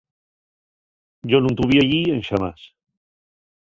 Yo 1.31 1.37
nun 1.39 1.55
tuvi 1.57 1.75
ellí 1.83 2.01
enxamás. 2.17 2.61